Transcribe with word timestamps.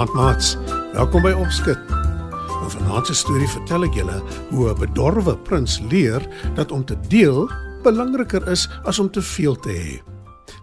Goeienaand 0.00 0.36
maats. 0.36 0.56
Welkom 0.92 1.22
by 1.22 1.30
Opskud. 1.36 1.80
In 2.64 2.70
vanaand 2.72 3.06
se 3.10 3.14
storie 3.14 3.48
vertel 3.52 3.82
ek 3.84 3.98
julle 3.98 4.14
hoe 4.48 4.70
'n 4.70 4.78
bedorwe 4.78 5.34
prins 5.36 5.74
leer 5.92 6.24
dat 6.56 6.72
om 6.72 6.84
te 6.84 6.96
deel 7.12 7.50
belangriker 7.84 8.48
is 8.48 8.64
as 8.88 8.98
om 8.98 9.10
te 9.10 9.20
veel 9.20 9.56
te 9.60 9.68
hê. 9.68 10.00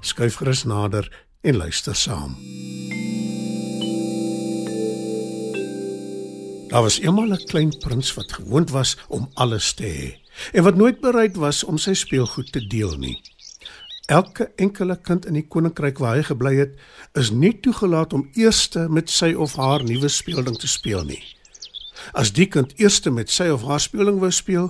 Skuif 0.01 0.41
gerus 0.41 0.63
nader 0.63 1.05
en 1.41 1.57
luister 1.57 1.95
saam. 1.95 2.33
Daar 6.73 6.81
was 6.81 6.99
eendag 6.99 7.38
'n 7.38 7.45
klein 7.45 7.77
prins 7.77 8.13
wat 8.13 8.33
gewoond 8.33 8.69
was 8.69 8.97
om 9.07 9.29
alles 9.33 9.73
te 9.73 9.85
hê 9.85 10.17
en 10.53 10.63
wat 10.63 10.75
nooit 10.75 10.99
bereid 10.99 11.35
was 11.35 11.63
om 11.63 11.77
sy 11.77 11.93
speelgoed 11.93 12.51
te 12.51 12.67
deel 12.67 12.97
nie. 12.97 13.21
Elke 14.07 14.45
enkele 14.55 14.95
kind 15.03 15.25
in 15.27 15.35
die 15.35 15.43
koninkryk 15.43 15.97
waar 15.99 16.16
hy 16.16 16.23
gebly 16.23 16.53
het, 16.55 16.77
is 17.20 17.27
nie 17.35 17.52
toegelaat 17.59 18.13
om 18.16 18.30
eerste 18.39 18.85
met 18.88 19.11
sy 19.11 19.33
of 19.35 19.57
haar 19.59 19.83
nuwe 19.83 20.08
speelding 20.08 20.55
te 20.55 20.69
speel 20.72 21.03
nie. 21.03 21.19
As 22.16 22.31
die 22.31 22.47
kind 22.47 22.72
eerste 22.80 23.11
met 23.11 23.33
sy 23.33 23.50
of 23.52 23.66
haar 23.67 23.83
speelding 23.83 24.22
wou 24.22 24.31
speel, 24.31 24.69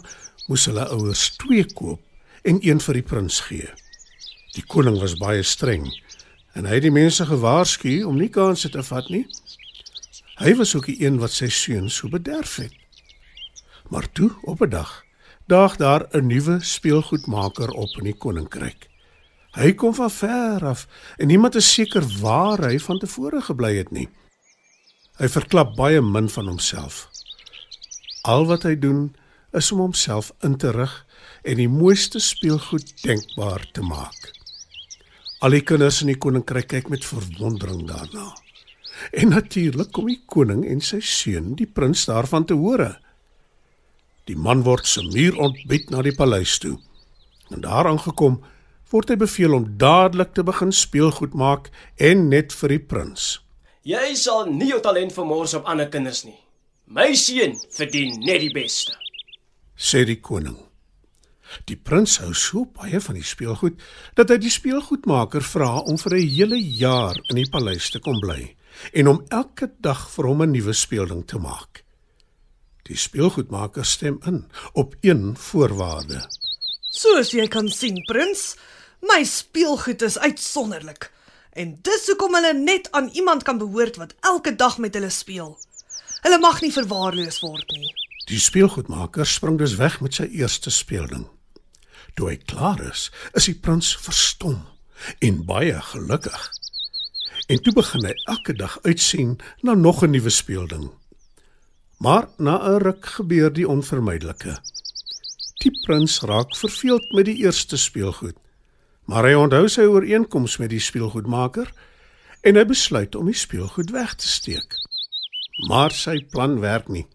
moes 0.49 0.65
hulle 0.65 0.87
ouers 0.89 1.27
twee 1.37 1.67
koop 1.77 2.01
en 2.49 2.63
een 2.65 2.81
vir 2.81 2.97
die 2.97 3.05
prins 3.05 3.37
gee. 3.45 3.69
Die 4.55 4.65
koning 4.65 4.97
was 5.03 5.13
baie 5.21 5.45
streng 5.45 5.85
en 6.57 6.65
hy 6.65 6.79
het 6.79 6.87
die 6.87 6.95
mense 6.95 7.29
gewaarsku 7.29 7.99
om 8.09 8.17
nie 8.17 8.31
kansse 8.33 8.73
te 8.73 8.81
vat 8.89 9.13
nie. 9.13 9.27
Hy 10.41 10.57
was 10.57 10.73
ook 10.73 10.89
die 10.89 10.97
een 11.03 11.21
wat 11.21 11.37
sy 11.37 11.51
seun 11.53 11.91
so 11.93 12.09
bederf 12.09 12.57
het. 12.57 12.73
Maar 13.93 14.09
toe, 14.17 14.31
op 14.49 14.65
'n 14.65 14.69
dag, 14.69 15.03
daag 15.45 15.77
daar 15.77 16.09
'n 16.11 16.27
nuwe 16.27 16.59
speelgoedmaker 16.59 17.69
op 17.69 17.89
in 17.97 18.03
die 18.03 18.17
koninkryk. 18.17 18.86
Hy 19.57 19.71
kom 19.73 19.93
van 19.97 20.11
ver 20.13 20.65
af 20.69 20.85
en 21.17 21.27
niemand 21.27 21.55
is 21.57 21.73
seker 21.73 22.05
waar 22.21 22.61
hy 22.61 22.77
van 22.79 22.99
tevore 23.01 23.41
gebly 23.41 23.73
het 23.79 23.89
nie. 23.91 24.05
Hy 25.17 25.29
verklap 25.33 25.73
baie 25.79 26.01
min 26.01 26.29
van 26.29 26.49
homself. 26.51 27.07
Al 28.21 28.45
wat 28.45 28.67
hy 28.69 28.75
doen 28.77 29.15
is 29.57 29.71
om 29.73 29.81
homself 29.81 30.29
in 30.45 30.59
te 30.61 30.69
rig 30.75 30.93
en 31.41 31.57
die 31.57 31.69
mooiste 31.71 32.21
speelgoed 32.21 32.91
denkbaar 33.01 33.65
te 33.73 33.81
maak. 33.81 34.29
Al 35.41 35.55
die 35.57 35.63
kinders 35.65 36.03
in 36.03 36.11
die 36.11 36.19
koninkryk 36.21 36.69
kyk 36.75 36.91
met 36.93 37.05
verwondering 37.05 37.87
daarna. 37.89 38.27
En 39.13 39.33
natuurlik 39.33 39.89
kom 39.93 40.09
die 40.09 40.21
koning 40.25 40.63
en 40.69 40.81
sy 40.81 40.99
seun, 41.01 41.55
die 41.57 41.69
prins 41.69 42.05
daarvan 42.09 42.45
te 42.45 42.57
hore. 42.57 42.95
Die 44.29 44.37
man 44.37 44.61
word 44.65 44.85
se 44.89 45.01
muur 45.05 45.37
ontbied 45.47 45.89
na 45.93 46.03
die 46.05 46.15
paleis 46.17 46.57
toe. 46.61 46.75
En 47.53 47.61
daar 47.65 47.89
aangekom, 47.89 48.41
word 48.91 49.09
hy 49.09 49.17
beveel 49.19 49.55
om 49.57 49.65
dadelik 49.77 50.33
te 50.33 50.43
begin 50.47 50.71
speelgoed 50.71 51.33
maak 51.33 51.71
en 51.99 52.29
net 52.29 52.53
vir 52.55 52.75
die 52.75 52.83
prins. 52.91 53.39
Jy 53.87 54.15
sal 54.19 54.47
nie 54.51 54.71
jou 54.71 54.79
talent 54.83 55.13
vermors 55.15 55.55
op 55.57 55.67
ander 55.67 55.89
kinders 55.91 56.23
nie. 56.27 56.37
My 56.87 57.11
seun 57.19 57.57
verdien 57.75 58.15
net 58.23 58.41
die 58.45 58.53
beste, 58.55 58.95
sê 59.75 60.05
die 60.07 60.21
koning. 60.23 60.57
Die 61.67 61.77
prins 61.79 62.17
hou 62.19 62.33
so 62.35 62.65
baie 62.75 62.99
van 63.03 63.15
die 63.15 63.27
speelgoed 63.27 63.79
dat 64.19 64.31
hy 64.31 64.37
die 64.43 64.51
speelgoedmaker 64.51 65.43
vra 65.43 65.79
om 65.79 65.97
vir 65.97 66.15
'n 66.15 66.29
hele 66.35 66.59
jaar 66.59 67.15
in 67.29 67.35
die 67.35 67.49
paleis 67.49 67.89
te 67.91 67.99
kom 67.99 68.19
bly 68.19 68.55
en 68.93 69.07
om 69.07 69.23
elke 69.31 69.71
dag 69.79 70.09
vir 70.15 70.27
hom 70.27 70.41
'n 70.41 70.51
nuwe 70.51 70.73
speelding 70.73 71.25
te 71.27 71.39
maak. 71.39 71.83
Die 72.87 72.95
speelgoedmaker 72.95 73.85
stem 73.85 74.19
in 74.25 74.47
op 74.73 74.95
een 75.01 75.35
voorwaarde. 75.35 76.27
Soos 76.91 77.31
jy 77.31 77.47
kan 77.47 77.69
sien, 77.69 78.03
prins, 78.07 78.55
My 79.07 79.23
speelgoed 79.23 80.01
is 80.01 80.17
uitsonderlik 80.19 81.11
en 81.57 81.77
dis 81.81 82.05
hoekom 82.11 82.35
hulle 82.35 82.53
net 82.53 82.91
aan 82.91 83.07
iemand 83.17 83.43
kan 83.43 83.57
behoort 83.57 83.95
wat 83.95 84.13
elke 84.19 84.55
dag 84.55 84.77
met 84.77 84.93
hulle 84.93 85.09
speel. 85.09 85.55
Hulle 86.21 86.39
mag 86.43 86.59
nie 86.61 86.73
verwaarloos 86.73 87.39
word 87.41 87.71
nie. 87.77 87.93
Die 88.27 88.39
speelgoedmaker 88.39 89.25
spring 89.25 89.57
dus 89.57 89.77
weg 89.79 89.99
met 90.03 90.19
sy 90.19 90.27
eerste 90.37 90.73
speelding. 90.73 91.25
Toe 92.19 92.33
hy 92.33 92.37
klaar 92.51 92.81
is, 92.89 93.07
is 93.33 93.47
die 93.47 93.55
prins 93.55 93.93
verstom 94.03 94.59
en 95.23 95.43
baie 95.47 95.77
gelukkig. 95.91 96.47
En 97.47 97.61
toe 97.63 97.73
begin 97.77 98.09
hy 98.09 98.15
elke 98.27 98.57
dag 98.59 98.79
uitsien 98.83 99.37
na 99.61 99.73
nog 99.73 100.03
'n 100.03 100.11
nuwe 100.11 100.29
speelding. 100.29 100.91
Maar 101.97 102.27
na 102.37 102.59
'n 102.59 102.81
ruk 102.83 103.05
gebeur 103.05 103.53
die 103.53 103.67
onvermydelike. 103.67 104.57
Die 105.63 105.71
prins 105.85 106.19
raak 106.21 106.55
verveeld 106.55 107.13
met 107.13 107.25
die 107.25 107.37
eerste 107.45 107.77
speelgoed 107.77 108.37
Maar 109.07 109.29
hy 109.29 109.35
onthou 109.39 109.67
sy 109.71 109.85
ooreenkoms 109.87 110.57
met 110.59 110.69
die 110.73 110.83
speelgoedmaker 110.83 111.71
en 112.43 112.59
hy 112.59 112.65
besluit 112.67 113.15
om 113.15 113.29
die 113.31 113.37
speelgoed 113.37 113.93
weg 113.95 114.15
te 114.19 114.27
steek. 114.27 114.75
Maar 115.69 115.95
sy 115.95 116.19
plan 116.31 116.59
werk 116.59 116.91
nie. 116.91 117.05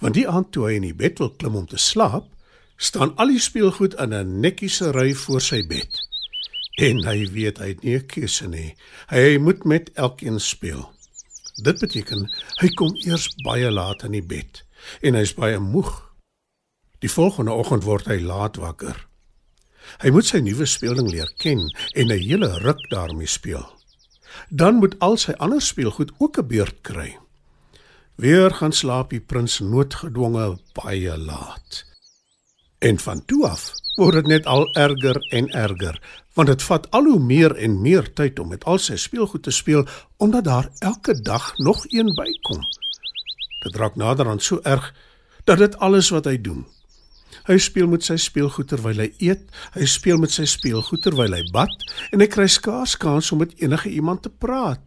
Want 0.00 0.16
die 0.16 0.26
aand 0.28 0.50
toe 0.52 0.66
hy 0.66 0.78
in 0.78 0.88
die 0.88 0.96
bed 0.96 1.20
wil 1.20 1.30
klim 1.36 1.58
om 1.60 1.66
te 1.68 1.78
slaap, 1.78 2.26
staan 2.80 3.12
al 3.20 3.34
die 3.34 3.42
speelgoed 3.42 3.94
in 4.00 4.14
'n 4.14 4.40
netjiese 4.40 4.90
ry 4.96 5.12
voor 5.14 5.40
sy 5.40 5.66
bed. 5.66 6.00
En 6.78 7.04
hy 7.04 7.26
weet 7.32 7.58
hy 7.58 7.68
het 7.68 7.82
nie 7.82 7.96
'n 7.96 8.06
keuse 8.06 8.48
nie. 8.48 8.74
Hy 9.08 9.38
moet 9.38 9.64
met 9.64 9.90
elkeen 9.94 10.40
speel. 10.40 10.90
Dit 11.62 11.78
beteken 11.78 12.30
hy 12.60 12.68
kom 12.68 12.94
eers 13.06 13.28
baie 13.44 13.70
laat 13.70 14.02
in 14.02 14.12
die 14.12 14.22
bed 14.22 14.64
en 15.02 15.14
hy's 15.14 15.34
baie 15.34 15.58
moeg. 15.58 16.14
Die 16.98 17.10
volgende 17.10 17.52
oggend 17.52 17.84
word 17.84 18.06
hy 18.06 18.20
laat 18.20 18.56
wakker. 18.56 19.07
Hy 20.02 20.10
moet 20.14 20.26
sy 20.28 20.40
nuwe 20.44 20.66
speelding 20.66 21.08
leer 21.10 21.30
ken 21.42 21.64
en 21.94 22.12
'n 22.12 22.22
hele 22.28 22.50
ruk 22.64 22.80
daarmee 22.90 23.26
speel. 23.26 23.66
Dan 24.48 24.74
moet 24.74 24.98
al 24.98 25.16
sy 25.16 25.32
ander 25.38 25.62
speelgoed 25.62 26.12
ook 26.18 26.38
'n 26.38 26.46
beurt 26.46 26.78
kry. 26.82 27.18
Weer 28.14 28.50
gaan 28.50 28.72
slaap 28.72 29.10
die 29.10 29.20
prins 29.20 29.58
noodgedwonge 29.58 30.58
baie 30.72 31.18
laat. 31.18 31.84
En 32.78 32.98
van 32.98 33.24
toe 33.24 33.46
af 33.46 33.72
word 33.96 34.14
dit 34.14 34.26
net 34.26 34.46
al 34.46 34.74
erger 34.74 35.18
en 35.30 35.48
erger, 35.50 36.00
want 36.34 36.48
dit 36.48 36.62
vat 36.62 36.90
al 36.90 37.04
hoe 37.04 37.18
meer 37.18 37.56
en 37.56 37.80
meer 37.82 38.12
tyd 38.12 38.38
om 38.38 38.48
met 38.48 38.64
al 38.64 38.78
sy 38.78 38.96
speelgoed 38.96 39.42
te 39.42 39.50
speel 39.50 39.86
omdat 40.16 40.44
daar 40.44 40.70
elke 40.78 41.20
dag 41.20 41.58
nog 41.58 41.84
een 41.88 42.14
bykom. 42.14 42.62
Dit 43.62 43.76
raak 43.76 43.96
nader 43.96 44.28
aan 44.28 44.40
so 44.40 44.60
erg 44.62 44.94
dat 45.44 45.58
dit 45.58 45.78
alles 45.78 46.08
wat 46.08 46.24
hy 46.24 46.40
doen 46.40 46.66
Hy 47.46 47.58
speel 47.58 47.86
met 47.86 48.02
sy 48.02 48.16
speelgoed 48.16 48.68
terwyl 48.68 48.98
hy 48.98 49.12
eet, 49.18 49.46
hy 49.74 49.86
speel 49.86 50.18
met 50.18 50.34
sy 50.34 50.44
speelgoed 50.44 51.02
terwyl 51.02 51.34
hy 51.36 51.42
bad 51.52 51.72
en 52.12 52.20
hy 52.20 52.26
kry 52.26 52.48
skaars 52.50 52.96
kans 52.96 53.32
om 53.32 53.38
met 53.38 53.54
enige 53.62 53.90
iemand 53.90 54.22
te 54.22 54.30
praat. 54.30 54.82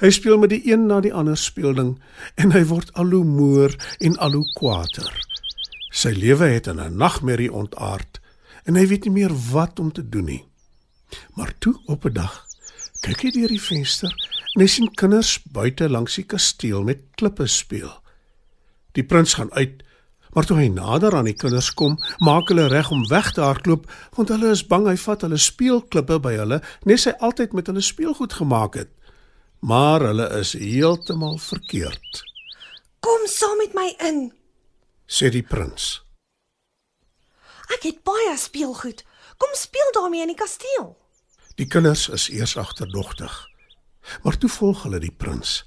Hy 0.00 0.10
speel 0.10 0.38
met 0.40 0.50
die 0.50 0.62
een 0.64 0.86
na 0.88 1.00
die 1.04 1.12
ander 1.12 1.36
speelding 1.36 1.98
en 2.40 2.54
hy 2.56 2.64
word 2.70 2.90
al 2.98 3.12
hoe 3.12 3.24
moer 3.24 3.74
en 4.00 4.16
al 4.24 4.38
hoe 4.38 4.46
kwaader. 4.56 5.12
Sy 5.94 6.14
lewe 6.16 6.48
het 6.50 6.66
in 6.66 6.80
'n 6.80 6.96
nagmerrie 6.96 7.52
ontaard 7.52 8.20
en 8.64 8.76
hy 8.76 8.86
weet 8.86 9.04
nie 9.04 9.20
meer 9.20 9.34
wat 9.52 9.78
om 9.78 9.92
te 9.92 10.08
doen 10.08 10.24
nie. 10.24 10.44
Maar 11.36 11.52
toe 11.58 11.74
op 11.86 12.04
'n 12.04 12.12
dag 12.12 12.46
kyk 13.02 13.22
hy 13.22 13.30
deur 13.30 13.48
die 13.48 13.60
venster 13.60 14.12
en 14.54 14.62
hy 14.62 14.66
sien 14.66 14.94
kinders 14.94 15.38
buite 15.42 15.88
langs 15.88 16.16
die 16.16 16.24
kasteel 16.24 16.82
met 16.82 17.04
klippe 17.18 17.46
speel. 17.46 17.92
Die 18.92 19.04
prins 19.04 19.34
gaan 19.34 19.52
uit 19.52 19.82
Maar 20.34 20.46
toe 20.48 20.58
hy 20.58 20.68
nader 20.74 21.14
aan 21.14 21.28
die 21.30 21.36
kinders 21.38 21.70
kom, 21.78 21.94
maak 22.18 22.50
hulle 22.50 22.66
reg 22.72 22.90
om 22.90 23.06
weg 23.08 23.30
te 23.32 23.42
hardloop, 23.44 23.86
want 24.16 24.32
hulle 24.34 24.50
is 24.50 24.64
bang 24.66 24.88
hy 24.90 24.96
vat 24.98 25.22
hulle 25.26 25.38
speelklippe 25.38 26.18
by 26.22 26.34
hulle, 26.40 26.60
nes 26.90 27.06
hy 27.06 27.14
altyd 27.22 27.54
met 27.54 27.70
hulle 27.70 27.82
speelgoed 27.84 28.34
gemaak 28.40 28.78
het. 28.82 28.90
Maar 29.64 30.10
hulle 30.10 30.26
is 30.40 30.52
heeltemal 30.58 31.38
verkeerd. 31.38 32.24
Kom 33.04 33.28
saam 33.30 33.60
met 33.62 33.76
my 33.78 33.88
in, 34.08 34.26
sê 35.06 35.30
die 35.30 35.44
prins. 35.46 36.00
Ek 37.72 37.86
het 37.86 38.02
baie 38.04 38.34
speelgoed. 38.36 39.04
Kom 39.40 39.54
speel 39.58 39.90
daarmee 39.96 40.22
in 40.26 40.32
die 40.34 40.38
kasteel. 40.38 40.92
Die 41.58 41.66
kinders 41.70 42.08
is 42.08 42.28
eers 42.28 42.56
agterdogtig. 42.58 43.32
Maar 44.22 44.36
toe 44.38 44.50
volg 44.50 44.82
hulle 44.84 45.00
die 45.00 45.14
prins. 45.14 45.62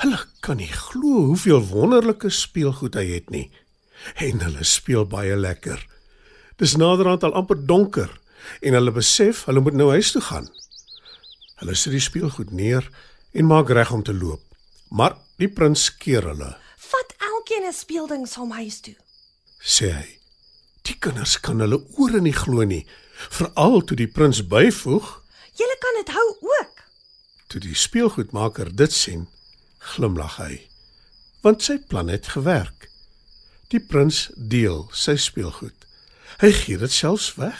Hulle 0.00 0.18
kan 0.40 0.56
nie 0.56 0.70
glo 0.72 1.26
hoeveel 1.30 1.60
wonderlike 1.68 2.30
speelgoed 2.30 2.94
hy 2.98 3.04
het 3.14 3.30
nie. 3.30 3.50
En 4.18 4.40
hulle 4.42 4.64
speel 4.66 5.04
baie 5.06 5.36
lekker. 5.36 5.78
Dis 6.58 6.76
naderhand 6.76 7.22
al 7.24 7.34
amper 7.38 7.60
donker 7.66 8.10
en 8.60 8.74
hulle 8.74 8.90
besef 8.94 9.44
hulle 9.46 9.60
moet 9.62 9.76
nou 9.78 9.90
huis 9.94 10.10
toe 10.12 10.22
gaan. 10.22 10.48
Hulle 11.62 11.74
sit 11.78 11.94
die 11.94 12.02
speelgoed 12.02 12.50
neer 12.50 12.88
en 13.32 13.46
maak 13.46 13.70
reg 13.70 13.92
om 13.94 14.02
te 14.02 14.14
loop. 14.14 14.42
Maar 14.90 15.14
die 15.38 15.48
prins 15.48 15.88
keer 15.96 16.26
hulle, 16.32 16.56
Vat 16.92 17.14
elkeen 17.24 17.64
'n 17.68 17.72
speelding 17.72 18.26
saam 18.28 18.50
huis 18.50 18.80
toe. 18.80 18.96
sê 19.62 19.92
hy. 19.92 20.18
Die 20.82 20.96
kinders 20.98 21.40
kan 21.40 21.60
hulle 21.60 21.78
ore 21.96 22.20
nie 22.20 22.32
glo 22.32 22.64
nie, 22.64 22.86
veral 23.30 23.80
toe 23.84 23.96
die 23.96 24.06
prins 24.08 24.42
byvoeg, 24.46 25.22
Julle 25.54 25.76
kan 25.80 25.94
dit 26.04 26.08
hou 26.14 26.28
ook. 26.40 26.82
toe 27.48 27.60
die 27.60 27.74
speelgoedmaker 27.74 28.76
dit 28.76 28.92
sien, 28.92 29.28
glimlag 29.82 30.38
hy, 30.38 30.60
want 31.42 31.62
sy 31.62 31.78
plan 31.90 32.08
het 32.12 32.32
gewerk. 32.36 32.88
Die 33.72 33.80
prins 33.80 34.28
deel 34.36 34.86
sy 34.92 35.16
speelgoed. 35.18 35.86
Hy 36.42 36.52
gee 36.54 36.78
dit 36.78 36.92
selfs 36.92 37.32
weg. 37.40 37.58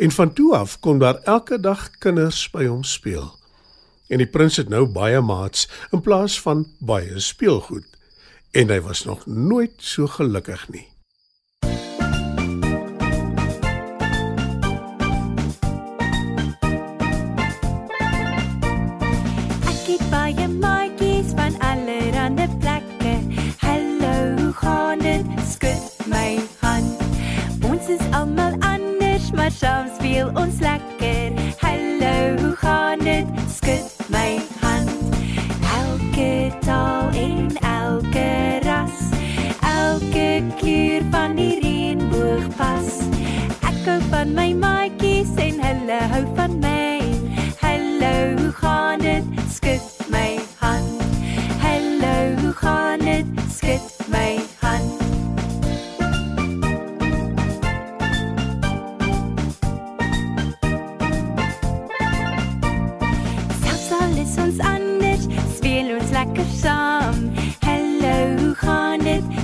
En 0.00 0.10
van 0.10 0.32
toe 0.32 0.54
af 0.56 0.78
kom 0.80 0.98
daar 0.98 1.20
elke 1.28 1.60
dag 1.60 1.90
kinders 2.02 2.48
by 2.52 2.66
hom 2.66 2.84
speel. 2.84 3.30
En 4.10 4.18
die 4.18 4.28
prins 4.28 4.58
het 4.58 4.68
nou 4.68 4.86
baie 4.90 5.20
maats 5.22 5.68
in 5.94 6.02
plaas 6.02 6.40
van 6.42 6.66
baie 6.78 7.20
speelgoed. 7.20 7.86
En 8.50 8.72
hy 8.72 8.80
was 8.82 9.04
nog 9.04 9.26
nooit 9.26 9.76
so 9.78 10.10
gelukkig 10.10 10.68
nie. 10.68 10.89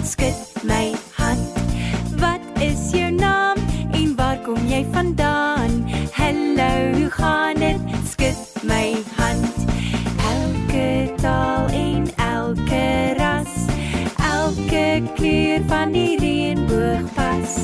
Skud 0.07 0.35
my 0.63 0.95
hand. 1.19 1.43
Wat 2.23 2.41
is 2.63 2.91
jou 2.95 3.11
naam 3.11 3.59
en 3.91 4.15
waar 4.17 4.39
kom 4.47 4.69
jy 4.71 4.87
vandaan? 4.93 5.83
Hallo, 6.15 6.93
hoe 6.95 7.11
gaan 7.11 7.59
dit? 7.59 7.81
Skud 8.07 8.63
my 8.63 8.95
hand. 9.17 9.55
Elke 10.31 11.11
taal 11.19 11.67
en 11.69 12.07
elke 12.17 13.15
ras, 13.19 13.67
elke 14.31 15.03
kleur 15.19 15.67
van 15.67 15.93
die 15.93 16.15
reënboog 16.23 17.11
pas. 17.19 17.59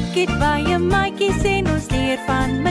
Ek 0.00 0.18
het 0.18 0.34
baie 0.42 0.78
maatjies 0.82 1.46
en 1.46 1.70
ons 1.76 1.86
leer 1.94 2.18
van 2.26 2.50
mekaar. 2.56 2.67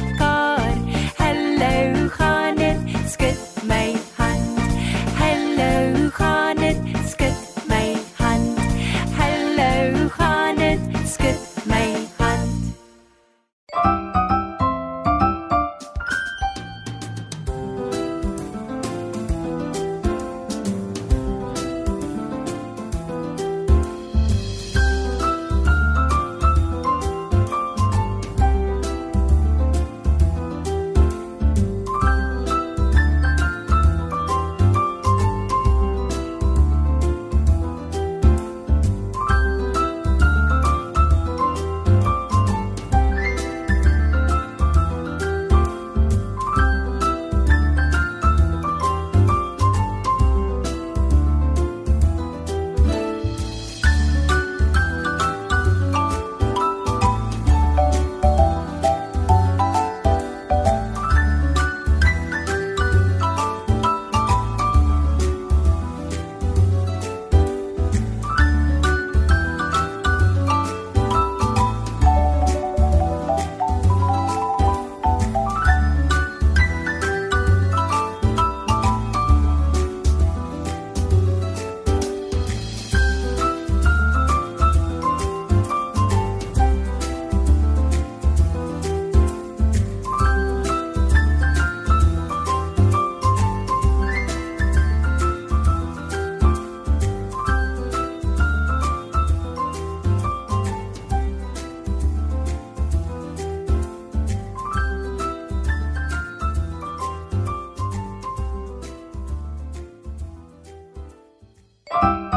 Bye. 112.01 112.36